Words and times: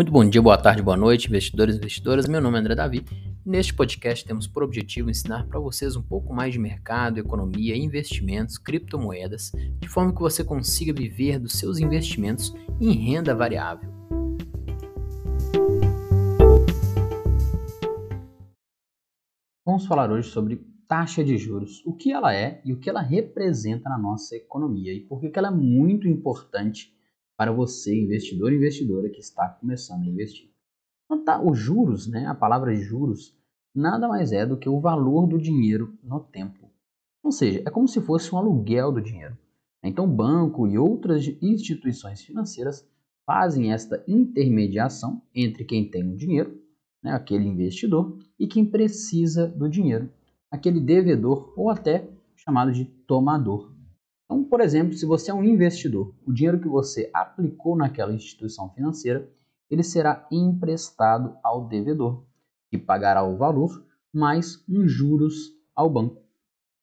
Muito 0.00 0.12
bom 0.12 0.26
dia, 0.26 0.40
boa 0.40 0.56
tarde, 0.56 0.80
boa 0.80 0.96
noite, 0.96 1.28
investidores 1.28 1.74
e 1.74 1.78
investidoras. 1.78 2.26
Meu 2.26 2.40
nome 2.40 2.56
é 2.56 2.60
André 2.60 2.74
Davi. 2.74 3.04
Neste 3.44 3.74
podcast 3.74 4.24
temos 4.24 4.46
por 4.46 4.62
objetivo 4.62 5.10
ensinar 5.10 5.46
para 5.46 5.60
vocês 5.60 5.94
um 5.94 6.00
pouco 6.00 6.32
mais 6.32 6.54
de 6.54 6.58
mercado, 6.58 7.18
economia, 7.18 7.76
investimentos, 7.76 8.56
criptomoedas, 8.56 9.52
de 9.78 9.86
forma 9.88 10.14
que 10.14 10.20
você 10.22 10.42
consiga 10.42 10.90
viver 10.90 11.38
dos 11.38 11.52
seus 11.52 11.78
investimentos 11.78 12.50
em 12.80 12.92
renda 12.92 13.34
variável. 13.34 13.90
Vamos 19.66 19.84
falar 19.84 20.10
hoje 20.10 20.30
sobre 20.30 20.66
taxa 20.88 21.22
de 21.22 21.36
juros, 21.36 21.84
o 21.84 21.92
que 21.92 22.10
ela 22.10 22.34
é 22.34 22.62
e 22.64 22.72
o 22.72 22.78
que 22.78 22.88
ela 22.88 23.02
representa 23.02 23.90
na 23.90 23.98
nossa 23.98 24.34
economia 24.34 24.94
e 24.94 25.00
por 25.00 25.20
que 25.20 25.30
ela 25.38 25.48
é 25.48 25.54
muito 25.54 26.08
importante 26.08 26.98
para 27.40 27.52
você, 27.52 27.98
investidor 27.98 28.52
e 28.52 28.56
investidora 28.56 29.08
que 29.08 29.18
está 29.18 29.48
começando 29.48 30.02
a 30.02 30.06
investir. 30.06 30.50
Então, 31.06 31.24
tá, 31.24 31.42
os 31.42 31.58
juros, 31.58 32.06
né, 32.06 32.26
a 32.26 32.34
palavra 32.34 32.74
juros, 32.74 33.34
nada 33.74 34.06
mais 34.06 34.30
é 34.30 34.44
do 34.44 34.58
que 34.58 34.68
o 34.68 34.78
valor 34.78 35.26
do 35.26 35.38
dinheiro 35.38 35.96
no 36.04 36.20
tempo. 36.20 36.70
Ou 37.22 37.32
seja, 37.32 37.62
é 37.64 37.70
como 37.70 37.88
se 37.88 37.98
fosse 38.02 38.34
um 38.34 38.36
aluguel 38.36 38.92
do 38.92 39.00
dinheiro. 39.00 39.38
Então, 39.82 40.04
o 40.04 40.14
banco 40.14 40.68
e 40.68 40.76
outras 40.76 41.26
instituições 41.40 42.20
financeiras 42.20 42.86
fazem 43.24 43.72
esta 43.72 44.04
intermediação 44.06 45.22
entre 45.34 45.64
quem 45.64 45.90
tem 45.90 46.12
o 46.12 46.16
dinheiro, 46.18 46.60
né, 47.02 47.12
aquele 47.12 47.46
investidor, 47.46 48.18
e 48.38 48.46
quem 48.46 48.66
precisa 48.66 49.48
do 49.48 49.66
dinheiro, 49.66 50.12
aquele 50.50 50.78
devedor 50.78 51.54
ou 51.56 51.70
até 51.70 52.06
chamado 52.36 52.70
de 52.70 52.84
tomador. 52.84 53.72
Então, 54.30 54.44
por 54.44 54.60
exemplo, 54.60 54.92
se 54.92 55.04
você 55.04 55.32
é 55.32 55.34
um 55.34 55.42
investidor, 55.42 56.14
o 56.24 56.32
dinheiro 56.32 56.60
que 56.60 56.68
você 56.68 57.10
aplicou 57.12 57.76
naquela 57.76 58.12
instituição 58.12 58.70
financeira, 58.70 59.28
ele 59.68 59.82
será 59.82 60.24
emprestado 60.30 61.36
ao 61.42 61.66
devedor, 61.66 62.22
que 62.70 62.78
pagará 62.78 63.24
o 63.24 63.36
valor 63.36 63.84
mais 64.14 64.62
uns 64.68 64.88
juros 64.92 65.52
ao 65.74 65.90
banco. 65.90 66.22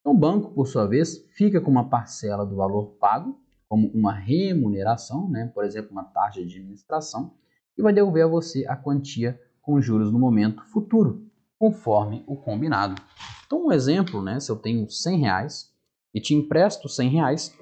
Então, 0.01 0.11
o 0.11 0.17
banco, 0.17 0.53
por 0.53 0.67
sua 0.67 0.85
vez, 0.87 1.25
fica 1.37 1.61
com 1.61 1.71
uma 1.71 1.87
parcela 1.87 2.45
do 2.45 2.57
valor 2.57 2.97
pago, 2.99 3.39
como 3.69 3.87
uma 3.93 4.11
remuneração, 4.11 5.29
né? 5.29 5.49
por 5.55 5.63
exemplo, 5.63 5.93
uma 5.93 6.03
taxa 6.03 6.45
de 6.45 6.57
administração, 6.57 7.31
e 7.77 7.81
vai 7.81 7.93
devolver 7.93 8.25
a 8.25 8.27
você 8.27 8.67
a 8.67 8.75
quantia 8.75 9.39
com 9.61 9.79
juros 9.79 10.11
no 10.11 10.19
momento 10.19 10.65
futuro, 10.65 11.25
conforme 11.57 12.25
o 12.27 12.35
combinado. 12.35 13.01
Então, 13.45 13.67
um 13.67 13.71
exemplo, 13.71 14.21
né? 14.21 14.37
se 14.37 14.51
eu 14.51 14.57
tenho 14.57 14.89
100 14.89 15.19
reais, 15.19 15.76
e 16.13 16.21
te 16.21 16.33
empresto 16.33 16.87
100 16.89 17.09
reais 17.09 17.57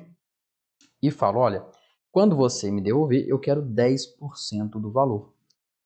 e 1.02 1.12
falo, 1.12 1.40
olha, 1.40 1.66
quando 2.12 2.36
você 2.36 2.72
me 2.72 2.82
devolver, 2.82 3.28
eu 3.28 3.38
quero 3.38 3.62
10% 3.62 4.80
do 4.80 4.90
valor. 4.90 5.34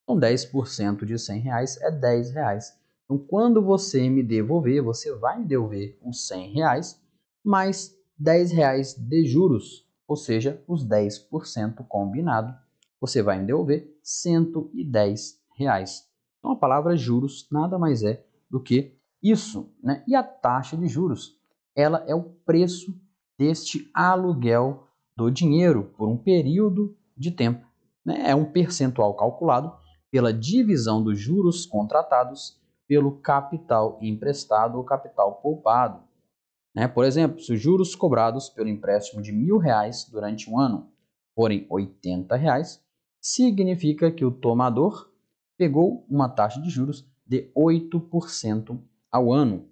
Então, 0.04 0.18
10% 0.18 1.04
de 1.04 1.18
100 1.18 1.40
reais 1.40 1.76
é 1.80 1.90
10 1.90 2.30
reais. 2.30 2.78
Então, 3.04 3.18
quando 3.18 3.60
você 3.60 4.08
me 4.08 4.22
devolver, 4.22 4.82
você 4.82 5.12
vai 5.14 5.38
me 5.40 5.44
devolver 5.44 5.98
os 6.02 6.28
100 6.28 6.52
reais 6.52 7.00
mais 7.44 7.96
10 8.16 8.52
reais 8.52 8.94
de 8.94 9.26
juros, 9.26 9.84
ou 10.06 10.14
seja, 10.14 10.62
os 10.68 10.86
10% 10.86 11.84
combinado. 11.88 12.54
Você 13.00 13.22
vai 13.22 13.38
me 13.38 13.46
devolver 13.46 13.92
110 14.02 15.40
reais. 15.56 16.06
Então, 16.38 16.52
a 16.52 16.56
palavra 16.56 16.96
juros 16.96 17.48
nada 17.50 17.78
mais 17.78 18.02
é 18.02 18.24
do 18.48 18.60
que 18.62 18.94
isso. 19.22 19.72
Né? 19.82 20.04
E 20.06 20.14
a 20.14 20.22
taxa 20.22 20.76
de 20.76 20.86
juros? 20.86 21.39
Ela 21.74 22.04
é 22.06 22.14
o 22.14 22.22
preço 22.22 22.94
deste 23.38 23.90
aluguel 23.94 24.86
do 25.16 25.30
dinheiro 25.30 25.92
por 25.96 26.08
um 26.08 26.16
período 26.16 26.96
de 27.16 27.30
tempo. 27.30 27.66
Né? 28.04 28.30
É 28.30 28.34
um 28.34 28.44
percentual 28.44 29.14
calculado 29.14 29.72
pela 30.10 30.32
divisão 30.32 31.02
dos 31.02 31.18
juros 31.18 31.64
contratados 31.64 32.58
pelo 32.86 33.12
capital 33.12 33.98
emprestado 34.02 34.76
ou 34.76 34.84
capital 34.84 35.36
poupado. 35.36 36.02
Né? 36.74 36.88
Por 36.88 37.04
exemplo, 37.04 37.40
se 37.40 37.52
os 37.52 37.60
juros 37.60 37.94
cobrados 37.94 38.48
pelo 38.48 38.68
empréstimo 38.68 39.22
de 39.22 39.32
mil 39.32 39.58
reais 39.58 40.08
durante 40.10 40.50
um 40.50 40.58
ano 40.58 40.90
forem 41.34 41.66
80 41.70 42.34
reais, 42.36 42.82
significa 43.20 44.10
que 44.10 44.24
o 44.24 44.30
tomador 44.30 45.10
pegou 45.56 46.04
uma 46.08 46.28
taxa 46.28 46.60
de 46.60 46.70
juros 46.70 47.06
de 47.26 47.50
8% 47.56 48.80
ao 49.10 49.32
ano. 49.32 49.69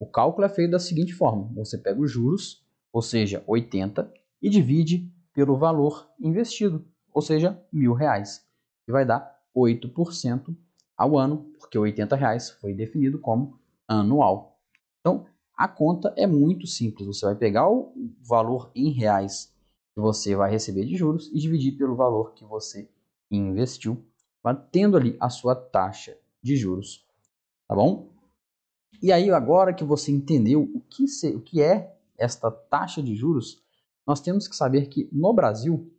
O 0.00 0.06
cálculo 0.06 0.46
é 0.46 0.48
feito 0.48 0.70
da 0.70 0.78
seguinte 0.78 1.12
forma: 1.12 1.52
você 1.54 1.76
pega 1.76 2.00
os 2.00 2.10
juros, 2.10 2.64
ou 2.90 3.02
seja, 3.02 3.44
80, 3.46 4.10
e 4.40 4.48
divide 4.48 5.12
pelo 5.34 5.58
valor 5.58 6.10
investido, 6.18 6.84
ou 7.12 7.20
seja, 7.20 7.62
mil 7.70 7.92
reais, 7.92 8.42
que 8.86 8.90
vai 8.90 9.04
dar 9.04 9.38
8% 9.54 10.56
ao 10.96 11.18
ano, 11.18 11.52
porque 11.58 11.78
80 11.78 12.16
reais 12.16 12.50
foi 12.50 12.72
definido 12.72 13.18
como 13.18 13.58
anual. 13.86 14.58
Então, 15.00 15.26
a 15.54 15.68
conta 15.68 16.12
é 16.16 16.26
muito 16.26 16.66
simples. 16.66 17.06
Você 17.06 17.26
vai 17.26 17.34
pegar 17.34 17.70
o 17.70 17.92
valor 18.26 18.70
em 18.74 18.90
reais 18.90 19.54
que 19.94 20.00
você 20.00 20.34
vai 20.34 20.50
receber 20.50 20.86
de 20.86 20.96
juros 20.96 21.30
e 21.32 21.38
dividir 21.38 21.76
pelo 21.76 21.94
valor 21.94 22.32
que 22.32 22.44
você 22.44 22.88
investiu, 23.30 24.02
tendo 24.72 24.96
ali 24.96 25.16
a 25.20 25.28
sua 25.28 25.54
taxa 25.54 26.16
de 26.42 26.56
juros. 26.56 27.06
Tá 27.68 27.74
bom? 27.74 28.08
E 29.02 29.12
aí, 29.12 29.30
agora 29.30 29.72
que 29.72 29.84
você 29.84 30.12
entendeu 30.12 30.62
o 30.62 30.80
que, 30.80 31.06
se, 31.06 31.28
o 31.34 31.40
que 31.40 31.62
é 31.62 31.96
esta 32.18 32.50
taxa 32.50 33.02
de 33.02 33.14
juros, 33.14 33.62
nós 34.06 34.20
temos 34.20 34.46
que 34.46 34.54
saber 34.54 34.88
que 34.88 35.08
no 35.10 35.32
Brasil, 35.32 35.90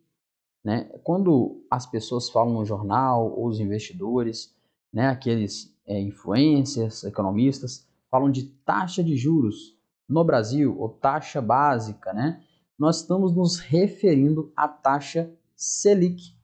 né, 0.64 0.84
quando 1.02 1.64
as 1.70 1.86
pessoas 1.86 2.28
falam 2.28 2.54
no 2.54 2.64
jornal, 2.64 3.32
ou 3.36 3.46
os 3.46 3.58
investidores, 3.58 4.54
né, 4.92 5.08
aqueles 5.08 5.74
é, 5.86 6.00
influencers, 6.00 7.02
economistas, 7.04 7.88
falam 8.10 8.30
de 8.30 8.44
taxa 8.64 9.02
de 9.02 9.16
juros 9.16 9.76
no 10.08 10.22
Brasil, 10.22 10.78
ou 10.78 10.88
taxa 10.88 11.40
básica, 11.40 12.12
né, 12.12 12.42
nós 12.78 12.98
estamos 13.00 13.34
nos 13.34 13.58
referindo 13.58 14.52
à 14.56 14.68
taxa 14.68 15.32
Selic, 15.56 16.36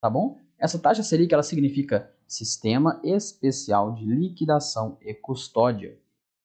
tá 0.00 0.08
bom? 0.08 0.38
Essa 0.58 0.78
taxa 0.78 1.02
Selic 1.02 1.32
ela 1.32 1.42
significa 1.42 2.12
Sistema 2.30 3.00
Especial 3.02 3.92
de 3.92 4.06
Liquidação 4.06 4.96
e 5.02 5.12
Custódia. 5.12 5.98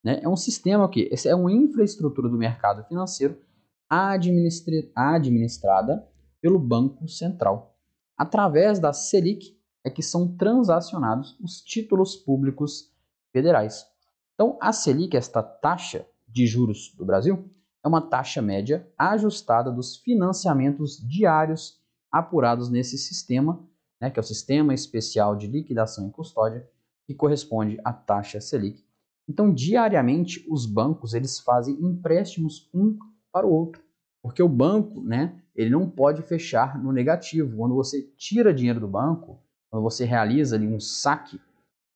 Né? 0.03 0.19
É 0.23 0.27
um 0.27 0.35
sistema 0.35 0.89
que 0.89 1.07
é 1.23 1.35
uma 1.35 1.51
infraestrutura 1.51 2.27
do 2.27 2.39
mercado 2.39 2.83
financeiro 2.87 3.39
administrada 3.87 6.09
pelo 6.41 6.57
Banco 6.57 7.07
Central. 7.07 7.77
Através 8.17 8.79
da 8.79 8.93
Selic 8.93 9.55
é 9.83 9.91
que 9.91 10.01
são 10.01 10.35
transacionados 10.35 11.39
os 11.39 11.61
títulos 11.61 12.15
públicos 12.15 12.91
federais. 13.31 13.85
Então, 14.33 14.57
a 14.59 14.73
Selic, 14.73 15.15
esta 15.15 15.43
taxa 15.43 16.07
de 16.27 16.47
juros 16.47 16.95
do 16.97 17.05
Brasil, 17.05 17.47
é 17.83 17.87
uma 17.87 18.01
taxa 18.01 18.41
média 18.41 18.91
ajustada 18.97 19.71
dos 19.71 19.97
financiamentos 19.97 20.97
diários 20.97 21.79
apurados 22.11 22.71
nesse 22.71 22.97
sistema 22.97 23.63
né, 24.01 24.09
que 24.09 24.19
é 24.19 24.21
o 24.21 24.23
Sistema 24.23 24.73
Especial 24.73 25.35
de 25.35 25.47
Liquidação 25.47 26.07
e 26.07 26.11
Custódia, 26.11 26.67
que 27.05 27.13
corresponde 27.13 27.79
à 27.83 27.93
taxa 27.93 28.41
Selic. 28.41 28.83
Então, 29.27 29.53
diariamente, 29.53 30.45
os 30.49 30.65
bancos 30.65 31.13
eles 31.13 31.39
fazem 31.39 31.75
empréstimos 31.75 32.69
um 32.73 32.97
para 33.31 33.47
o 33.47 33.51
outro, 33.51 33.81
porque 34.21 34.41
o 34.41 34.49
banco, 34.49 35.01
né, 35.01 35.41
ele 35.55 35.69
não 35.69 35.89
pode 35.89 36.21
fechar 36.23 36.81
no 36.81 36.91
negativo. 36.91 37.57
Quando 37.57 37.75
você 37.75 38.01
tira 38.17 38.53
dinheiro 38.53 38.79
do 38.79 38.87
banco, 38.87 39.39
quando 39.69 39.83
você 39.83 40.05
realiza 40.05 40.55
ali 40.55 40.67
um 40.67 40.79
saque, 40.79 41.39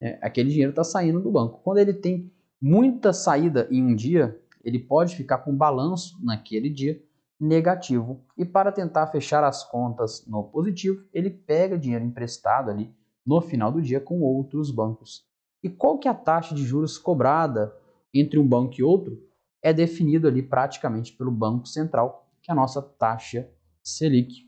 né, 0.01 0.17
aquele 0.21 0.49
dinheiro 0.49 0.71
está 0.71 0.83
saindo 0.83 1.21
do 1.21 1.31
banco. 1.31 1.61
Quando 1.63 1.77
ele 1.77 1.93
tem 1.93 2.31
muita 2.61 3.13
saída 3.13 3.67
em 3.71 3.83
um 3.83 3.95
dia, 3.95 4.39
ele 4.63 4.79
pode 4.79 5.15
ficar 5.15 5.39
com 5.39 5.55
balanço 5.55 6.17
naquele 6.23 6.69
dia 6.69 7.01
negativo. 7.39 8.21
E 8.37 8.43
para 8.43 8.71
tentar 8.71 9.07
fechar 9.07 9.43
as 9.43 9.63
contas 9.63 10.25
no 10.27 10.43
positivo, 10.43 11.05
ele 11.13 11.29
pega 11.29 11.77
dinheiro 11.77 12.03
emprestado 12.03 12.69
ali 12.69 12.93
no 13.25 13.39
final 13.41 13.71
do 13.71 13.81
dia 13.81 13.99
com 13.99 14.21
outros 14.21 14.71
bancos. 14.71 15.25
E 15.63 15.69
qual 15.69 15.97
que 15.97 16.07
é 16.07 16.11
a 16.11 16.15
taxa 16.15 16.55
de 16.55 16.63
juros 16.63 16.97
cobrada 16.97 17.73
entre 18.13 18.39
um 18.39 18.47
banco 18.47 18.75
e 18.79 18.83
outro? 18.83 19.21
É 19.61 19.71
definido 19.73 20.27
ali 20.27 20.41
praticamente 20.41 21.13
pelo 21.13 21.31
Banco 21.31 21.67
Central, 21.67 22.27
que 22.41 22.49
é 22.49 22.53
a 22.53 22.55
nossa 22.55 22.81
taxa 22.81 23.49
Selic. 23.83 24.47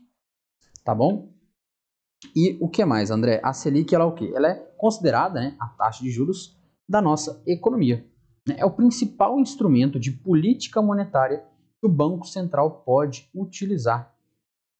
Tá 0.84 0.94
bom? 0.94 1.32
E 2.34 2.56
o 2.60 2.68
que 2.68 2.84
mais, 2.84 3.10
André? 3.10 3.40
A 3.42 3.52
Selic 3.52 3.94
ela 3.94 4.04
é 4.04 4.06
o 4.06 4.14
quê? 4.14 4.32
Ela 4.34 4.48
é 4.48 4.54
considerada 4.76 5.40
né, 5.40 5.56
a 5.60 5.66
taxa 5.68 6.02
de 6.02 6.10
juros 6.10 6.58
da 6.88 7.02
nossa 7.02 7.42
economia. 7.46 8.06
É 8.56 8.64
o 8.64 8.70
principal 8.70 9.38
instrumento 9.38 10.00
de 10.00 10.10
política 10.10 10.82
monetária 10.82 11.44
que 11.82 11.86
o 11.86 11.88
Banco 11.88 12.24
Central 12.24 12.82
pode 12.86 13.28
utilizar. 13.34 14.14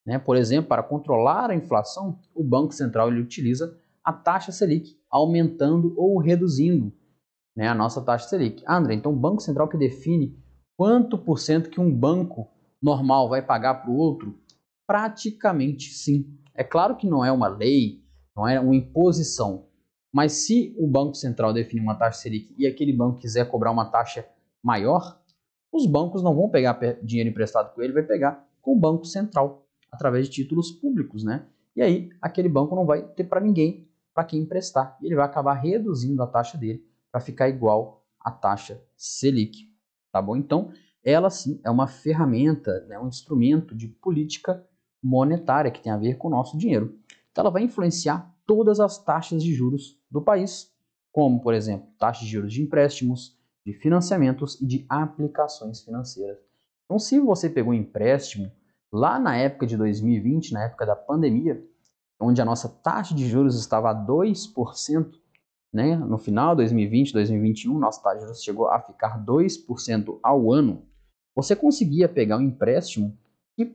Né? 0.07 0.21
Por 0.21 0.37
exemplo, 0.37 0.69
para 0.69 0.85
controlar 0.85 1.51
a 1.51 1.55
inflação, 1.55 2.21
o 2.33 2.45
Banco 2.45 2.73
Central 2.73 3.09
ele 3.09 3.21
utiliza 3.21 3.77
a 4.05 4.13
taxa 4.13 4.53
Selic, 4.53 4.97
aumentando 5.11 5.95
ou 5.97 6.17
reduzindo 6.19 6.93
né, 7.57 7.67
a 7.67 7.75
nossa 7.75 8.01
taxa 8.01 8.29
Selic. 8.29 8.63
Ah, 8.65 8.77
André, 8.77 8.95
então 8.95 9.13
o 9.13 9.17
Banco 9.17 9.43
Central 9.43 9.69
que 9.69 9.77
define 9.77 10.41
quanto 10.77 11.19
por 11.19 11.41
cento 11.41 11.71
que 11.71 11.81
um 11.81 11.93
banco 11.93 12.49
normal 12.81 13.29
vai 13.29 13.43
pagar 13.43 13.83
para 13.83 13.91
o 13.91 13.97
outro? 13.97 14.39
Praticamente 14.87 15.93
sim. 15.93 16.39
É 16.55 16.63
claro 16.63 16.97
que 16.97 17.09
não 17.09 17.25
é 17.25 17.33
uma 17.33 17.49
lei, 17.49 18.05
não 18.37 18.47
é 18.47 18.61
uma 18.61 18.77
imposição. 18.77 19.67
Mas 20.13 20.33
se 20.33 20.73
o 20.79 20.87
Banco 20.87 21.15
Central 21.15 21.53
definir 21.53 21.83
uma 21.83 21.97
taxa 21.97 22.21
Selic 22.21 22.55
e 22.57 22.65
aquele 22.65 22.93
banco 22.93 23.19
quiser 23.19 23.49
cobrar 23.51 23.73
uma 23.73 23.87
taxa 23.87 24.25
maior, 24.63 25.21
os 25.73 25.87
bancos 25.87 26.23
não 26.23 26.35
vão 26.35 26.51
pegar 26.51 26.79
dinheiro 27.03 27.31
emprestado 27.31 27.75
com 27.75 27.83
ele, 27.83 27.95
vai 27.95 28.03
pegar 28.03 28.47
com 28.61 28.77
o 28.77 28.79
Banco 28.79 29.07
Central, 29.07 29.67
através 29.91 30.29
de 30.29 30.33
títulos 30.33 30.71
públicos, 30.71 31.25
né? 31.25 31.47
E 31.75 31.81
aí, 31.81 32.11
aquele 32.21 32.49
banco 32.49 32.77
não 32.77 32.85
vai 32.85 33.03
ter 33.03 33.25
para 33.25 33.41
ninguém 33.41 33.89
para 34.15 34.25
quem 34.25 34.41
emprestar. 34.41 34.97
E 35.01 35.07
ele 35.07 35.17
vai 35.17 35.25
acabar 35.25 35.55
reduzindo 35.55 36.23
a 36.23 36.27
taxa 36.27 36.59
dele 36.59 36.85
para 37.11 37.21
ficar 37.21 37.49
igual 37.49 38.05
à 38.21 38.31
taxa 38.31 38.83
Selic. 38.95 39.71
Tá 40.13 40.21
bom? 40.21 40.37
Então, 40.37 40.71
ela 41.03 41.31
sim 41.31 41.59
é 41.65 41.71
uma 41.71 41.87
ferramenta, 41.87 42.85
né, 42.87 42.99
um 42.99 43.09
instrumento 43.09 43.75
de 43.75 43.89
política 43.89 44.65
monetária 45.03 45.71
que 45.71 45.83
tem 45.83 45.91
a 45.91 45.97
ver 45.97 46.17
com 46.17 46.29
o 46.29 46.31
nosso 46.31 46.57
dinheiro. 46.57 46.99
Então, 47.31 47.43
ela 47.43 47.51
vai 47.51 47.63
influenciar 47.63 48.33
todas 48.47 48.79
as 48.79 49.03
taxas 49.03 49.43
de 49.43 49.55
juros 49.55 49.99
do 50.11 50.21
país, 50.21 50.71
como, 51.11 51.41
por 51.41 51.55
exemplo, 51.55 51.89
taxas 51.99 52.25
de 52.25 52.33
juros 52.33 52.53
de 52.53 52.63
empréstimos, 52.63 53.39
de 53.65 53.73
financiamentos 53.73 54.61
e 54.61 54.67
de 54.67 54.87
aplicações 54.89 55.83
financeiras. 55.83 56.39
Então, 56.85 56.99
se 56.99 57.19
você 57.21 57.49
pegou 57.49 57.73
um 57.73 57.77
empréstimo 57.77 58.51
lá 58.93 59.19
na 59.19 59.37
época 59.37 59.67
de 59.67 59.77
2020, 59.77 60.53
na 60.53 60.65
época 60.65 60.85
da 60.85 60.95
pandemia, 60.95 61.65
onde 62.21 62.41
a 62.41 62.45
nossa 62.45 62.69
taxa 62.69 63.15
de 63.15 63.27
juros 63.29 63.59
estava 63.59 63.91
a 63.91 63.95
2%, 63.95 65.15
né? 65.73 65.97
no 65.97 66.19
final 66.19 66.51
de 66.51 66.63
2020, 66.63 67.13
2021, 67.13 67.79
nossa 67.79 68.03
taxa 68.03 68.19
de 68.19 68.25
juros 68.25 68.43
chegou 68.43 68.69
a 68.69 68.81
ficar 68.81 69.25
2% 69.25 70.19
ao 70.23 70.53
ano, 70.53 70.87
você 71.35 71.57
conseguia 71.57 72.09
pegar 72.09 72.37
um 72.37 72.43
empréstimo 72.43 73.17
que, 73.57 73.75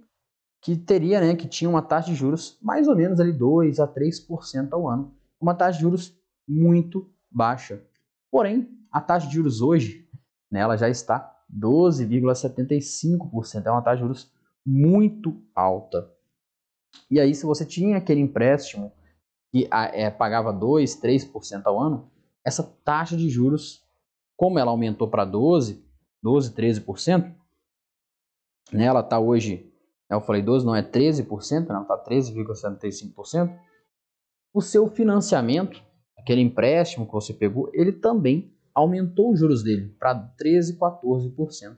que 0.62 0.76
teria, 0.76 1.20
né, 1.20 1.36
que 1.36 1.48
tinha 1.48 1.70
uma 1.70 1.82
taxa 1.82 2.10
de 2.10 2.16
juros 2.16 2.58
mais 2.62 2.88
ou 2.88 2.96
menos 2.96 3.20
ali 3.20 3.34
2 3.34 3.80
a 3.80 3.88
3% 3.88 4.70
ao 4.72 4.88
ano, 4.88 5.12
uma 5.42 5.56
taxa 5.56 5.78
de 5.78 5.82
juros 5.82 6.16
muito 6.48 7.10
baixa. 7.32 7.84
Porém, 8.32 8.77
a 8.92 9.02
taxa 9.02 9.28
de 9.28 9.36
juros 9.36 9.62
hoje, 9.62 10.08
né, 10.52 10.60
ela 10.60 10.78
já 10.78 10.90
está 10.90 11.36
12,75%, 11.54 13.66
é 13.66 13.72
uma 13.72 13.82
taxa 13.82 13.98
de 13.98 14.04
juros 14.04 14.32
muito 14.66 15.42
alta. 15.56 16.12
E 17.10 17.20
aí, 17.20 17.34
se 17.34 17.46
você 17.46 17.66
tinha 17.66 17.98
aquele 17.98 18.22
empréstimo 18.22 18.92
que 19.52 19.68
é, 19.72 20.10
pagava 20.10 20.52
2, 20.52 21.02
3% 21.02 21.62
ao 21.66 21.80
ano, 21.80 22.12
essa 22.46 22.64
taxa 22.84 23.16
de 23.16 23.30
juros, 23.30 23.82
como 24.36 24.60
ela 24.60 24.72
aumentou 24.72 25.10
para 25.10 25.26
12, 25.26 25.86
12, 26.22 26.54
13%, 26.54 27.34
né, 28.74 28.86
ela 28.86 29.00
está 29.00 29.20
hoje, 29.20 29.72
eu 30.10 30.22
falei 30.22 30.42
12, 30.42 30.66
não 30.66 30.76
é 30.76 30.82
13%, 30.82 31.68
não, 31.68 31.84
está 31.84 32.04
13,75%, 32.04 33.58
o 34.54 34.62
seu 34.62 34.90
financiamento, 34.90 35.84
aquele 36.18 36.42
empréstimo 36.42 37.06
que 37.06 37.14
você 37.14 37.34
pegou, 37.34 37.70
ele 37.74 37.92
também 37.92 38.57
aumentou 38.78 39.32
os 39.32 39.40
juros 39.40 39.64
dele 39.64 39.88
para 39.98 40.14
13, 40.38 40.78
14%. 40.78 41.76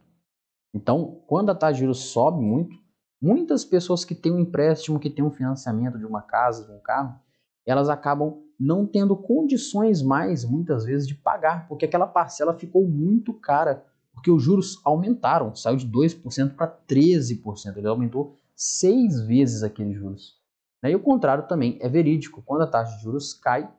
Então, 0.74 1.24
quando 1.26 1.50
a 1.50 1.56
taxa 1.56 1.76
de 1.76 1.80
juros 1.80 2.12
sobe 2.12 2.44
muito, 2.44 2.76
muitas 3.22 3.64
pessoas 3.64 4.04
que 4.04 4.14
têm 4.14 4.34
um 4.34 4.40
empréstimo, 4.40 5.00
que 5.00 5.10
têm 5.10 5.24
um 5.24 5.32
financiamento 5.32 5.98
de 5.98 6.06
uma 6.06 6.22
casa, 6.22 6.66
de 6.66 6.74
um 6.74 6.80
carro, 6.80 7.18
elas 7.66 7.88
acabam 7.88 8.44
não 8.60 8.86
tendo 8.86 9.16
condições 9.16 10.02
mais, 10.02 10.44
muitas 10.44 10.84
vezes, 10.84 11.08
de 11.08 11.16
pagar, 11.16 11.70
porque 11.70 11.86
aquela 11.86 12.06
parcela 12.06 12.54
ficou 12.54 12.86
muito 12.86 13.34
cara, 13.34 13.86
porque 14.12 14.30
os 14.30 14.44
juros 14.44 14.82
aumentaram, 14.84 15.56
saiu 15.56 15.78
de 15.78 15.88
2% 15.88 16.54
para 16.54 16.68
13%, 16.68 17.78
ele 17.78 17.88
aumentou 17.88 18.36
seis 18.54 19.22
vezes 19.22 19.64
aqueles 19.64 19.96
juros. 19.96 20.38
E 20.84 20.94
o 20.94 21.00
contrário 21.00 21.48
também 21.48 21.78
é 21.80 21.88
verídico, 21.88 22.44
quando 22.46 22.64
a 22.64 22.68
taxa 22.68 22.98
de 22.98 23.04
juros 23.04 23.34
cai, 23.34 23.72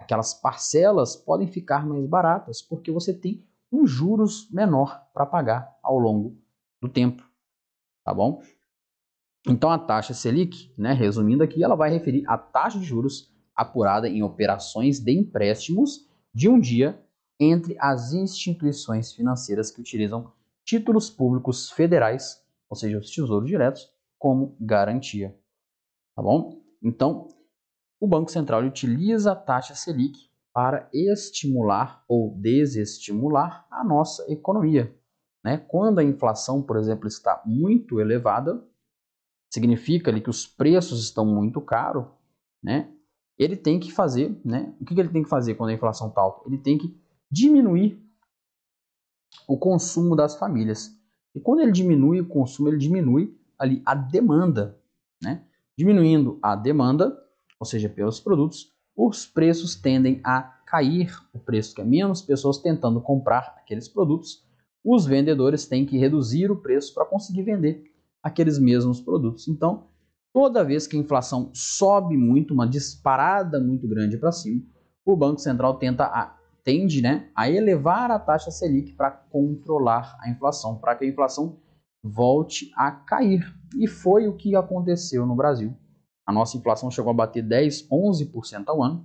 aquelas 0.00 0.34
parcelas 0.34 1.14
podem 1.14 1.46
ficar 1.46 1.86
mais 1.86 2.04
baratas, 2.06 2.62
porque 2.62 2.90
você 2.90 3.12
tem 3.12 3.44
um 3.70 3.86
juros 3.86 4.50
menor 4.50 5.06
para 5.12 5.26
pagar 5.26 5.78
ao 5.82 5.98
longo 5.98 6.36
do 6.80 6.88
tempo, 6.88 7.22
tá 8.04 8.12
bom? 8.12 8.42
Então 9.46 9.70
a 9.70 9.78
taxa 9.78 10.12
Selic, 10.12 10.72
né, 10.76 10.92
resumindo 10.92 11.42
aqui, 11.42 11.62
ela 11.62 11.76
vai 11.76 11.90
referir 11.90 12.24
a 12.26 12.36
taxa 12.36 12.78
de 12.78 12.84
juros 12.84 13.32
apurada 13.54 14.08
em 14.08 14.22
operações 14.22 14.98
de 14.98 15.12
empréstimos 15.12 16.08
de 16.34 16.48
um 16.48 16.58
dia 16.58 17.00
entre 17.38 17.76
as 17.78 18.12
instituições 18.12 19.12
financeiras 19.12 19.70
que 19.70 19.80
utilizam 19.80 20.32
títulos 20.64 21.08
públicos 21.10 21.70
federais, 21.70 22.42
ou 22.68 22.76
seja, 22.76 22.98
os 22.98 23.10
tesouros 23.10 23.48
diretos, 23.48 23.90
como 24.18 24.56
garantia. 24.60 25.36
Tá 26.14 26.22
bom? 26.22 26.62
Então, 26.82 27.28
o 28.00 28.08
Banco 28.08 28.30
Central 28.30 28.64
utiliza 28.64 29.32
a 29.32 29.36
taxa 29.36 29.74
Selic 29.74 30.30
para 30.52 30.88
estimular 30.92 32.02
ou 32.08 32.34
desestimular 32.40 33.66
a 33.70 33.84
nossa 33.84 34.24
economia. 34.32 34.96
Né? 35.44 35.58
Quando 35.58 35.98
a 35.98 36.04
inflação, 36.04 36.62
por 36.62 36.76
exemplo, 36.76 37.06
está 37.06 37.42
muito 37.44 38.00
elevada, 38.00 38.66
significa 39.52 40.10
ali 40.10 40.20
que 40.20 40.30
os 40.30 40.46
preços 40.46 41.04
estão 41.04 41.26
muito 41.26 41.60
caros, 41.60 42.06
né? 42.62 42.92
ele 43.38 43.56
tem 43.56 43.78
que 43.78 43.92
fazer, 43.92 44.40
né? 44.44 44.74
o 44.80 44.84
que, 44.84 44.98
ele 44.98 45.08
tem 45.08 45.22
que 45.22 45.28
fazer 45.28 45.54
quando 45.54 45.70
a 45.70 45.74
inflação 45.74 46.08
está 46.08 46.22
alta? 46.22 46.48
Ele 46.48 46.58
tem 46.58 46.78
que 46.78 46.98
diminuir 47.30 48.02
o 49.46 49.58
consumo 49.58 50.16
das 50.16 50.36
famílias. 50.36 50.90
E 51.34 51.40
quando 51.40 51.60
ele 51.60 51.72
diminui 51.72 52.20
o 52.20 52.28
consumo, 52.28 52.68
ele 52.68 52.78
diminui 52.78 53.38
ali 53.58 53.82
a 53.86 53.94
demanda, 53.94 54.78
né? 55.22 55.46
Diminuindo 55.76 56.38
a 56.42 56.56
demanda, 56.56 57.16
ou 57.60 57.66
seja, 57.66 57.88
pelos 57.88 58.18
produtos, 58.18 58.72
os 58.96 59.26
preços 59.26 59.76
tendem 59.76 60.20
a 60.24 60.42
cair, 60.66 61.14
o 61.34 61.38
preço 61.38 61.74
que 61.74 61.82
é 61.82 61.84
menos 61.84 62.22
pessoas 62.22 62.58
tentando 62.58 63.00
comprar 63.00 63.54
aqueles 63.58 63.86
produtos, 63.86 64.42
os 64.84 65.04
vendedores 65.04 65.66
têm 65.66 65.84
que 65.84 65.98
reduzir 65.98 66.50
o 66.50 66.56
preço 66.56 66.94
para 66.94 67.04
conseguir 67.04 67.42
vender 67.42 67.84
aqueles 68.22 68.58
mesmos 68.58 69.00
produtos. 69.00 69.46
Então, 69.46 69.88
toda 70.32 70.64
vez 70.64 70.86
que 70.86 70.96
a 70.96 71.00
inflação 71.00 71.50
sobe 71.52 72.16
muito, 72.16 72.54
uma 72.54 72.66
disparada 72.66 73.60
muito 73.60 73.86
grande 73.86 74.16
para 74.16 74.32
cima, 74.32 74.62
o 75.04 75.16
Banco 75.16 75.40
Central 75.40 75.78
tenta 75.78 76.04
a, 76.04 76.36
tende 76.64 77.02
né, 77.02 77.28
a 77.34 77.50
elevar 77.50 78.10
a 78.10 78.18
taxa 78.18 78.50
Selic 78.50 78.92
para 78.92 79.10
controlar 79.10 80.16
a 80.20 80.30
inflação, 80.30 80.76
para 80.78 80.94
que 80.94 81.04
a 81.04 81.08
inflação 81.08 81.58
volte 82.02 82.70
a 82.76 82.90
cair. 82.90 83.44
E 83.76 83.86
foi 83.86 84.28
o 84.28 84.36
que 84.36 84.54
aconteceu 84.56 85.26
no 85.26 85.34
Brasil. 85.34 85.76
A 86.30 86.32
nossa 86.32 86.56
inflação 86.56 86.90
chegou 86.92 87.10
a 87.10 87.14
bater 87.14 87.42
10, 87.42 87.88
11% 87.88 88.68
ao 88.68 88.84
ano. 88.84 89.04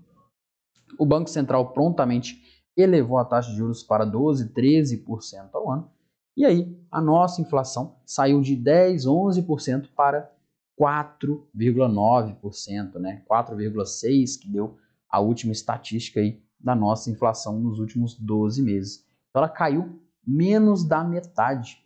O 1.00 1.08
Banco 1.08 1.28
Central 1.28 1.74
prontamente 1.74 2.40
elevou 2.78 3.18
a 3.18 3.26
taxa 3.26 3.50
de 3.50 3.58
juros 3.58 3.82
para 3.82 4.06
12, 4.06 4.54
13% 4.54 5.50
ao 5.54 5.72
ano. 5.72 5.90
E 6.38 6.46
aí, 6.46 6.80
a 6.92 7.02
nossa 7.02 7.42
inflação 7.42 7.96
saiu 8.06 8.42
de 8.42 8.56
10, 8.56 9.08
11% 9.08 9.90
para 9.96 10.32
4,9%, 10.80 13.00
né? 13.00 13.24
4,6% 13.28 14.42
que 14.42 14.48
deu 14.48 14.78
a 15.10 15.20
última 15.20 15.52
estatística 15.52 16.20
aí 16.20 16.40
da 16.60 16.76
nossa 16.76 17.10
inflação 17.10 17.60
nos 17.60 17.80
últimos 17.80 18.14
12 18.14 18.62
meses. 18.62 19.04
Então 19.32 19.42
ela 19.42 19.50
caiu 19.50 20.00
menos 20.24 20.84
da 20.84 21.04
metade, 21.04 21.84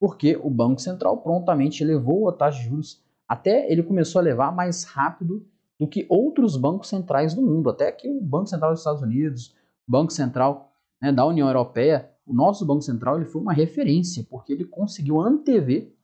porque 0.00 0.36
o 0.36 0.50
Banco 0.50 0.80
Central 0.80 1.18
prontamente 1.18 1.80
elevou 1.80 2.28
a 2.28 2.32
taxa 2.32 2.58
de 2.58 2.64
juros, 2.64 3.00
até 3.30 3.70
ele 3.70 3.84
começou 3.84 4.18
a 4.18 4.22
levar 4.22 4.50
mais 4.50 4.82
rápido 4.82 5.46
do 5.78 5.86
que 5.86 6.04
outros 6.08 6.56
bancos 6.56 6.88
centrais 6.88 7.32
do 7.32 7.40
mundo, 7.40 7.70
até 7.70 7.92
que 7.92 8.08
o 8.08 8.20
Banco 8.20 8.48
Central 8.48 8.72
dos 8.72 8.80
Estados 8.80 9.02
Unidos, 9.02 9.54
o 9.86 9.92
Banco 9.92 10.12
Central 10.12 10.72
né, 11.00 11.12
da 11.12 11.24
União 11.24 11.46
Europeia, 11.46 12.10
o 12.26 12.34
nosso 12.34 12.66
Banco 12.66 12.82
Central 12.82 13.18
ele 13.18 13.26
foi 13.26 13.40
uma 13.40 13.52
referência, 13.52 14.26
porque 14.28 14.52
ele 14.52 14.64
conseguiu 14.64 15.20
antever 15.20 15.94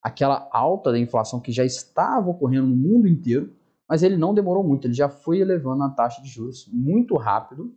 aquela 0.00 0.48
alta 0.52 0.92
da 0.92 0.98
inflação 0.98 1.40
que 1.40 1.50
já 1.50 1.64
estava 1.64 2.30
ocorrendo 2.30 2.68
no 2.68 2.76
mundo 2.76 3.08
inteiro, 3.08 3.52
mas 3.88 4.04
ele 4.04 4.16
não 4.16 4.32
demorou 4.32 4.62
muito, 4.62 4.86
ele 4.86 4.94
já 4.94 5.08
foi 5.08 5.40
elevando 5.40 5.82
a 5.82 5.90
taxa 5.90 6.22
de 6.22 6.28
juros 6.28 6.70
muito 6.72 7.16
rápido. 7.16 7.74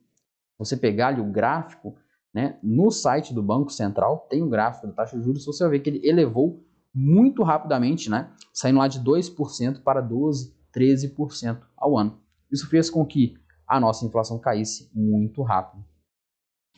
Você 0.60 0.78
pegar 0.78 1.08
ali 1.08 1.20
o 1.20 1.32
gráfico, 1.32 1.96
né, 2.32 2.60
no 2.62 2.92
site 2.92 3.34
do 3.34 3.42
Banco 3.42 3.72
Central, 3.72 4.28
tem 4.30 4.44
o 4.44 4.46
um 4.46 4.50
gráfico 4.50 4.86
da 4.86 4.94
taxa 4.94 5.18
de 5.18 5.24
juros, 5.24 5.44
você 5.44 5.63
vai 5.63 5.72
ver 5.72 5.80
que 5.80 5.89
ele 5.89 6.08
elevou 6.08 6.63
muito 6.93 7.43
rapidamente, 7.43 8.10
né, 8.10 8.31
saindo 8.53 8.79
lá 8.79 8.88
de 8.88 9.00
2% 9.00 9.81
para 9.81 10.01
12%, 10.01 10.51
13% 10.75 11.60
ao 11.75 11.98
ano. 11.98 12.19
Isso 12.51 12.69
fez 12.69 12.89
com 12.89 13.05
que 13.05 13.36
a 13.67 13.79
nossa 13.79 14.05
inflação 14.05 14.38
caísse 14.39 14.89
muito 14.93 15.41
rápido 15.41 15.84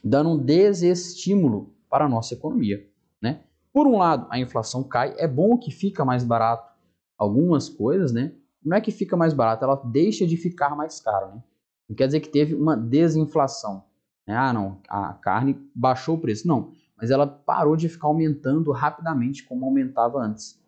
dando 0.03 0.31
um 0.31 0.37
desestímulo 0.37 1.75
para 1.89 2.05
a 2.05 2.09
nossa 2.09 2.33
economia. 2.33 2.87
Né? 3.21 3.43
Por 3.73 3.87
um 3.87 3.97
lado, 3.97 4.27
a 4.29 4.39
inflação 4.39 4.83
cai, 4.83 5.13
é 5.17 5.27
bom 5.27 5.57
que 5.57 5.71
fica 5.71 6.03
mais 6.03 6.23
barato 6.23 6.71
algumas 7.17 7.69
coisas, 7.69 8.11
né? 8.11 8.33
Não 8.63 8.75
é 8.75 8.81
que 8.81 8.91
fica 8.91 9.15
mais 9.15 9.33
barato, 9.33 9.63
ela 9.63 9.75
deixa 9.75 10.25
de 10.25 10.37
ficar 10.37 10.75
mais 10.75 10.99
caro, 10.99 11.35
né? 11.35 11.43
Não 11.87 11.95
quer 11.95 12.07
dizer 12.07 12.19
que 12.19 12.29
teve 12.29 12.55
uma 12.55 12.75
desinflação. 12.75 13.83
Né? 14.27 14.35
Ah, 14.35 14.53
não, 14.53 14.79
a 14.87 15.13
carne 15.13 15.59
baixou 15.75 16.15
o 16.15 16.19
preço. 16.19 16.47
Não, 16.47 16.71
mas 17.01 17.09
ela 17.09 17.25
parou 17.25 17.75
de 17.75 17.89
ficar 17.89 18.07
aumentando 18.07 18.71
rapidamente 18.71 19.43
como 19.43 19.65
aumentava 19.65 20.19
antes. 20.19 20.61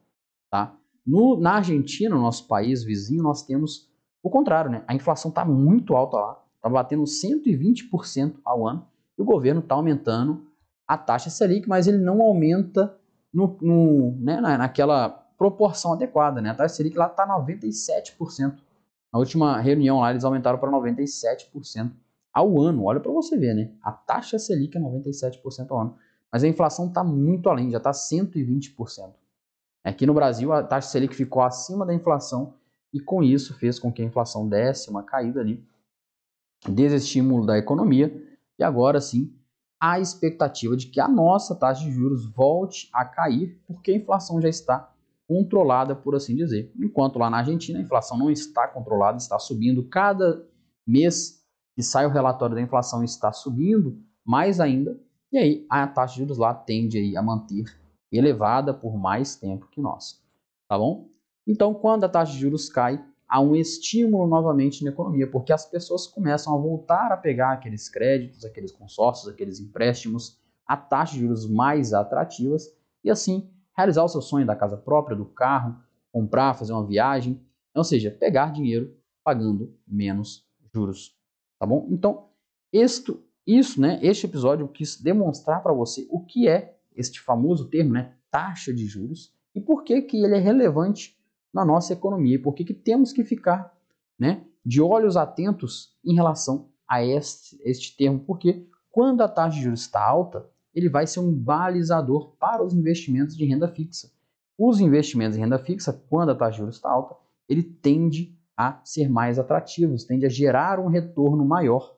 Tá? 0.49 0.75
No, 1.05 1.39
na 1.39 1.53
Argentina, 1.57 2.15
nosso 2.17 2.47
país 2.47 2.83
vizinho, 2.83 3.21
nós 3.21 3.43
temos 3.43 3.91
O 4.23 4.29
contrário, 4.29 4.71
né? 4.71 4.83
A 4.87 4.95
inflação 4.95 5.29
está 5.29 5.43
muito 5.43 5.95
alta 5.95 6.15
lá, 6.17 6.43
está 6.55 6.69
batendo 6.69 7.03
120% 7.03 8.35
ao 8.43 8.65
ano, 8.65 8.87
e 9.17 9.21
o 9.21 9.25
governo 9.25 9.59
está 9.59 9.75
aumentando 9.75 10.47
a 10.87 10.97
taxa 10.97 11.29
Selic, 11.29 11.67
mas 11.67 11.87
ele 11.87 11.97
não 11.97 12.21
aumenta 12.21 12.97
no, 13.33 13.57
no, 13.61 14.11
né, 14.19 14.39
naquela 14.39 15.09
proporção 15.37 15.93
adequada. 15.93 16.41
Né? 16.41 16.51
A 16.51 16.55
taxa 16.55 16.75
Selic 16.75 16.97
lá 16.97 17.07
está 17.07 17.27
97%. 17.27 18.59
Na 19.11 19.19
última 19.19 19.59
reunião 19.59 19.99
lá 19.99 20.11
eles 20.11 20.23
aumentaram 20.23 20.57
para 20.57 20.71
97% 20.71 21.91
ao 22.33 22.61
ano. 22.61 22.85
Olha 22.85 22.99
para 22.99 23.11
você 23.11 23.37
ver, 23.37 23.53
né? 23.53 23.71
A 23.83 23.91
taxa 23.91 24.39
Selic 24.39 24.77
é 24.77 24.79
97% 24.81 25.69
ao 25.69 25.79
ano. 25.79 25.97
Mas 26.33 26.43
a 26.43 26.47
inflação 26.47 26.87
está 26.87 27.03
muito 27.03 27.47
além, 27.47 27.69
já 27.69 27.77
está 27.77 27.91
120%. 27.91 29.13
Aqui 29.83 30.07
no 30.07 30.15
Brasil, 30.15 30.51
a 30.51 30.63
taxa 30.63 30.89
Selic 30.89 31.15
ficou 31.15 31.43
acima 31.43 31.85
da 31.85 31.93
inflação 31.93 32.55
e 32.91 32.99
com 32.99 33.21
isso 33.21 33.53
fez 33.53 33.77
com 33.77 33.93
que 33.93 34.01
a 34.01 34.05
inflação 34.05 34.49
desse 34.49 34.89
uma 34.89 35.03
caída 35.03 35.41
ali, 35.41 35.63
desestímulo 36.67 37.45
da 37.45 37.59
economia. 37.59 38.11
E 38.57 38.63
agora 38.63 38.99
sim, 38.99 39.31
a 39.79 39.99
expectativa 39.99 40.75
de 40.75 40.87
que 40.87 40.99
a 40.99 41.07
nossa 41.07 41.53
taxa 41.53 41.83
de 41.83 41.91
juros 41.91 42.25
volte 42.25 42.89
a 42.91 43.05
cair, 43.05 43.61
porque 43.67 43.91
a 43.91 43.95
inflação 43.95 44.41
já 44.41 44.49
está 44.49 44.91
controlada, 45.27 45.95
por 45.95 46.15
assim 46.15 46.35
dizer. 46.35 46.71
Enquanto 46.79 47.19
lá 47.19 47.29
na 47.29 47.37
Argentina 47.37 47.77
a 47.77 47.81
inflação 47.81 48.17
não 48.17 48.31
está 48.31 48.67
controlada, 48.67 49.17
está 49.17 49.37
subindo 49.37 49.83
cada 49.87 50.43
mês 50.87 51.43
que 51.75 51.83
sai 51.83 52.07
o 52.07 52.09
relatório 52.09 52.55
da 52.55 52.61
inflação 52.61 53.03
está 53.03 53.31
subindo 53.31 54.01
mais 54.25 54.59
ainda, 54.59 54.99
e 55.33 55.37
aí 55.37 55.65
a 55.67 55.87
taxa 55.87 56.13
de 56.13 56.19
juros 56.19 56.37
lá 56.37 56.53
tende 56.53 56.97
aí 56.97 57.17
a 57.17 57.21
manter 57.21 57.65
elevada 58.11 58.73
por 58.73 58.95
mais 58.95 59.35
tempo 59.35 59.67
que 59.67 59.81
nós, 59.81 60.21
tá 60.69 60.77
bom? 60.77 61.09
Então, 61.47 61.73
quando 61.73 62.03
a 62.03 62.09
taxa 62.09 62.31
de 62.31 62.39
juros 62.39 62.69
cai, 62.69 63.03
há 63.27 63.41
um 63.41 63.55
estímulo 63.55 64.27
novamente 64.27 64.83
na 64.83 64.91
economia, 64.91 65.27
porque 65.27 65.51
as 65.51 65.65
pessoas 65.65 66.05
começam 66.05 66.53
a 66.53 66.57
voltar 66.57 67.11
a 67.11 67.17
pegar 67.17 67.53
aqueles 67.53 67.89
créditos, 67.89 68.45
aqueles 68.45 68.71
consórcios, 68.71 69.27
aqueles 69.27 69.59
empréstimos 69.59 70.39
a 70.67 70.77
taxas 70.77 71.15
de 71.15 71.21
juros 71.21 71.49
mais 71.49 71.93
atrativas 71.93 72.71
e 73.03 73.09
assim 73.09 73.49
realizar 73.75 74.03
o 74.03 74.07
seu 74.07 74.21
sonho 74.21 74.45
da 74.45 74.55
casa 74.55 74.77
própria, 74.77 75.17
do 75.17 75.25
carro, 75.25 75.75
comprar, 76.11 76.53
fazer 76.53 76.73
uma 76.73 76.85
viagem, 76.85 77.41
ou 77.75 77.83
seja, 77.83 78.11
pegar 78.11 78.53
dinheiro 78.53 78.95
pagando 79.23 79.75
menos 79.87 80.45
juros, 80.73 81.17
tá 81.59 81.65
bom? 81.65 81.87
Então, 81.89 82.29
isto, 82.71 83.23
isso, 83.45 83.79
né, 83.79 84.00
este 84.01 84.25
episódio 84.25 84.63
eu 84.63 84.67
quis 84.67 85.00
demonstrar 85.01 85.62
para 85.62 85.73
você 85.73 86.07
o 86.09 86.23
que 86.23 86.47
é 86.47 86.77
este 86.95 87.19
famoso 87.19 87.69
termo, 87.69 87.93
né, 87.93 88.13
taxa 88.31 88.73
de 88.73 88.85
juros 88.85 89.33
e 89.53 89.62
por 89.62 89.83
que 89.83 90.01
que 90.01 90.17
ele 90.17 90.35
é 90.35 90.39
relevante 90.39 91.17
na 91.53 91.63
nossa 91.63 91.93
economia. 91.93 92.41
Por 92.41 92.53
que, 92.53 92.63
que 92.63 92.73
temos 92.73 93.13
que 93.13 93.23
ficar 93.23 93.77
né, 94.17 94.43
de 94.65 94.81
olhos 94.81 95.15
atentos 95.15 95.95
em 96.03 96.15
relação 96.15 96.69
a 96.88 97.03
este, 97.05 97.59
este 97.63 97.95
termo? 97.95 98.19
Porque 98.19 98.67
quando 98.91 99.21
a 99.21 99.27
taxa 99.27 99.57
de 99.57 99.63
juros 99.63 99.81
está 99.81 100.03
alta, 100.03 100.50
ele 100.73 100.89
vai 100.89 101.05
ser 101.05 101.19
um 101.19 101.31
balizador 101.31 102.35
para 102.39 102.63
os 102.63 102.73
investimentos 102.73 103.38
de 103.38 103.45
renda 103.45 103.67
fixa. 103.67 104.12
Os 104.57 104.79
investimentos 104.79 105.38
em 105.38 105.41
renda 105.41 105.59
fixa, 105.59 105.93
quando 106.09 106.31
a 106.31 106.35
taxa 106.35 106.53
de 106.53 106.57
juros 106.57 106.75
está 106.75 106.89
alta, 106.89 107.15
ele 107.47 107.62
tende 107.62 108.35
a 108.57 108.79
ser 108.83 109.09
mais 109.09 109.38
atrativos, 109.38 110.03
tende 110.03 110.25
a 110.25 110.29
gerar 110.29 110.79
um 110.79 110.88
retorno 110.88 111.45
maior. 111.45 111.95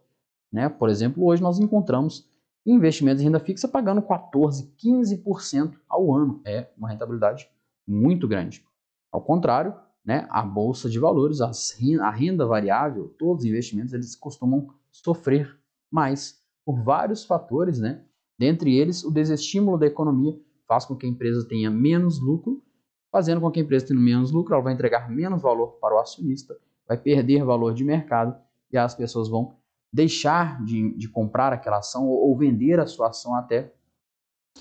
Né? 0.56 0.70
Por 0.70 0.88
exemplo, 0.88 1.26
hoje 1.26 1.42
nós 1.42 1.60
encontramos 1.60 2.26
investimentos 2.66 3.22
em 3.22 3.26
renda 3.26 3.42
fixa 3.42 3.68
pagando 3.68 4.02
14, 4.02 4.74
15% 4.82 5.74
ao 5.90 6.16
ano. 6.16 6.42
É 6.46 6.70
uma 6.78 6.88
rentabilidade 6.88 7.50
muito 7.86 8.26
grande. 8.26 8.66
Ao 9.12 9.22
contrário, 9.22 9.76
né, 10.04 10.26
a 10.30 10.42
bolsa 10.44 10.90
de 10.90 10.98
valores, 10.98 11.42
a 11.42 12.10
renda 12.10 12.48
variável, 12.48 13.14
todos 13.20 13.44
os 13.44 13.50
investimentos, 13.50 13.92
eles 13.92 14.16
costumam 14.16 14.70
sofrer 14.90 15.60
mais 15.92 16.42
por 16.64 16.82
vários 16.82 17.26
fatores, 17.26 17.78
né? 17.78 18.06
Dentre 18.40 18.78
eles, 18.78 19.04
o 19.04 19.12
desestímulo 19.12 19.78
da 19.78 19.88
economia 19.88 20.40
faz 20.66 20.86
com 20.86 20.96
que 20.96 21.06
a 21.06 21.10
empresa 21.10 21.46
tenha 21.46 21.70
menos 21.70 22.18
lucro, 22.22 22.64
fazendo 23.12 23.42
com 23.42 23.52
que 23.52 23.60
a 23.60 23.64
empresa 23.64 23.88
tenha 23.88 24.00
menos 24.00 24.32
lucro, 24.32 24.54
ela 24.54 24.64
vai 24.64 24.74
entregar 24.74 25.12
menos 25.12 25.42
valor 25.42 25.78
para 25.82 25.96
o 25.96 26.00
acionista, 26.00 26.58
vai 26.88 26.98
perder 26.98 27.44
valor 27.44 27.74
de 27.74 27.84
mercado 27.84 28.36
e 28.72 28.78
as 28.78 28.96
pessoas 28.96 29.28
vão 29.28 29.58
deixar 29.96 30.62
de, 30.66 30.94
de 30.98 31.08
comprar 31.08 31.54
aquela 31.54 31.78
ação 31.78 32.06
ou, 32.06 32.28
ou 32.28 32.38
vender 32.38 32.80
a 32.82 32.86
sua 32.86 33.10
ação 33.10 33.34
até. 33.34 33.74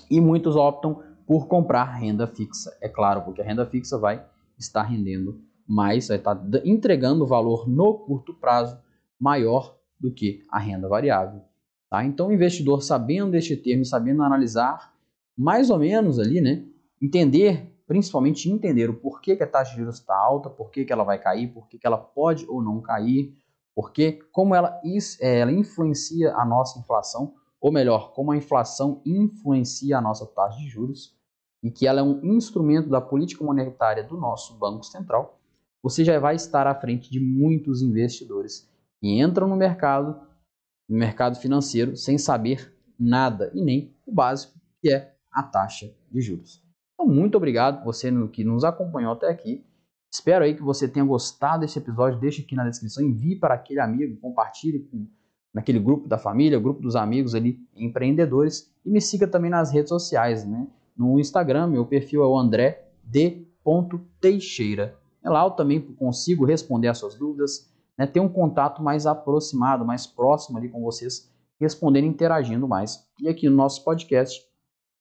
E 0.09 0.21
muitos 0.21 0.55
optam 0.55 1.03
por 1.27 1.47
comprar 1.47 1.83
renda 1.83 2.25
fixa, 2.25 2.75
é 2.79 2.87
claro, 2.87 3.21
porque 3.23 3.41
a 3.41 3.43
renda 3.43 3.65
fixa 3.65 3.97
vai 3.97 4.25
está 4.57 4.81
rendendo 4.81 5.41
mais, 5.67 6.07
vai 6.07 6.17
estar 6.17 6.41
entregando 6.63 7.27
valor 7.27 7.67
no 7.67 7.95
curto 7.95 8.33
prazo 8.33 8.79
maior 9.19 9.77
do 9.99 10.13
que 10.13 10.41
a 10.49 10.57
renda 10.57 10.87
variável. 10.87 11.41
Tá? 11.89 12.05
Então, 12.05 12.27
o 12.27 12.31
investidor 12.31 12.81
sabendo 12.81 13.35
este 13.35 13.57
termo, 13.57 13.83
sabendo 13.83 14.23
analisar 14.23 14.93
mais 15.37 15.69
ou 15.69 15.77
menos 15.77 16.17
ali, 16.17 16.39
né, 16.39 16.63
entender, 17.01 17.75
principalmente 17.85 18.49
entender 18.49 18.89
o 18.89 18.93
porquê 18.93 19.35
que 19.35 19.43
a 19.43 19.47
taxa 19.47 19.71
de 19.71 19.79
juros 19.79 19.99
está 19.99 20.15
alta, 20.15 20.49
por 20.49 20.71
que 20.71 20.85
ela 20.89 21.03
vai 21.03 21.19
cair, 21.19 21.49
por 21.49 21.67
que 21.67 21.79
ela 21.83 21.97
pode 21.97 22.45
ou 22.47 22.61
não 22.61 22.79
cair, 22.79 23.35
porque 23.75 24.19
como 24.31 24.55
ela, 24.55 24.79
é, 25.19 25.39
ela 25.39 25.51
influencia 25.51 26.33
a 26.33 26.45
nossa 26.45 26.79
inflação, 26.79 27.35
ou 27.59 27.71
melhor, 27.71 28.13
como 28.13 28.31
a 28.31 28.37
inflação 28.37 29.01
influencia 29.05 29.97
a 29.97 30.01
nossa 30.01 30.25
taxa 30.25 30.57
de 30.57 30.67
juros, 30.67 31.13
e 31.61 31.69
que 31.69 31.87
ela 31.87 31.99
é 31.99 32.03
um 32.03 32.23
instrumento 32.35 32.89
da 32.89 33.01
política 33.01 33.43
monetária 33.43 34.03
do 34.03 34.15
nosso 34.15 34.57
Banco 34.57 34.83
Central, 34.83 35.39
você 35.83 36.05
já 36.05 36.17
vai 36.19 36.35
estar 36.35 36.67
à 36.67 36.75
frente 36.75 37.11
de 37.11 37.19
muitos 37.19 37.81
investidores 37.81 38.69
que 38.99 39.19
entram 39.19 39.47
no 39.47 39.55
mercado, 39.55 40.19
no 40.87 40.97
mercado 40.97 41.37
financeiro, 41.37 41.97
sem 41.97 42.17
saber 42.17 42.73
nada 42.99 43.51
e 43.53 43.61
nem 43.61 43.95
o 44.05 44.13
básico, 44.13 44.53
que 44.81 44.91
é 44.91 45.15
a 45.31 45.43
taxa 45.43 45.91
de 46.11 46.21
juros. 46.21 46.63
Então, 46.93 47.07
muito 47.13 47.35
obrigado 47.35 47.83
você 47.83 48.11
que 48.29 48.43
nos 48.43 48.63
acompanhou 48.63 49.13
até 49.13 49.27
aqui. 49.27 49.65
Espero 50.11 50.45
aí 50.45 50.55
que 50.55 50.63
você 50.63 50.87
tenha 50.87 51.05
gostado 51.05 51.61
desse 51.61 51.77
episódio. 51.77 52.19
Deixe 52.19 52.41
aqui 52.41 52.55
na 52.55 52.67
descrição, 52.67 53.03
envie 53.03 53.35
para 53.35 53.55
aquele 53.55 53.79
amigo, 53.79 54.17
compartilhe 54.21 54.79
com, 54.79 55.07
naquele 55.53 55.79
grupo 55.79 56.07
da 56.07 56.17
família, 56.17 56.59
grupo 56.59 56.81
dos 56.81 56.95
amigos 56.95 57.35
ali, 57.35 57.59
empreendedores, 57.75 58.71
e 58.85 58.89
me 58.89 59.01
siga 59.01 59.27
também 59.27 59.51
nas 59.51 59.71
redes 59.71 59.89
sociais, 59.89 60.45
né? 60.45 60.67
no 60.95 61.19
Instagram, 61.19 61.67
meu 61.67 61.85
perfil 61.85 62.23
é 62.23 62.27
o 62.27 62.37
André 62.37 62.87
D. 63.03 63.45
Teixeira. 64.21 64.95
É 65.23 65.29
lá 65.29 65.43
eu 65.43 65.51
também 65.51 65.81
consigo 65.81 66.45
responder 66.45 66.87
as 66.87 66.99
suas 66.99 67.15
dúvidas, 67.15 67.67
né, 67.97 68.05
ter 68.05 68.19
um 68.19 68.29
contato 68.29 68.83
mais 68.83 69.07
aproximado, 69.07 69.83
mais 69.83 70.05
próximo 70.05 70.59
ali 70.59 70.69
com 70.69 70.83
vocês, 70.83 71.31
respondendo, 71.59 72.05
interagindo 72.05 72.67
mais. 72.67 73.03
E 73.19 73.27
aqui 73.27 73.49
no 73.49 73.55
nosso 73.55 73.83
podcast, 73.83 74.39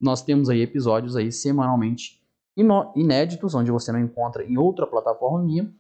nós 0.01 0.23
temos 0.23 0.49
aí 0.49 0.63
episódios 0.63 1.15
aí 1.15 1.31
semanalmente 1.31 2.24
inéditos, 2.57 3.55
onde 3.55 3.71
você 3.71 3.91
não 3.91 3.99
encontra 3.99 4.45
em 4.45 4.57
outra 4.57 4.87
plataforma 4.87 5.43
minha, 5.43 5.73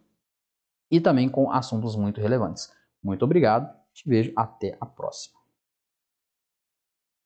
e 0.90 1.00
também 1.00 1.28
com 1.28 1.50
assuntos 1.50 1.96
muito 1.96 2.20
relevantes. 2.20 2.72
Muito 3.02 3.24
obrigado, 3.24 3.72
te 3.92 4.08
vejo 4.08 4.32
até 4.36 4.76
a 4.80 4.86
próxima. 4.86 5.33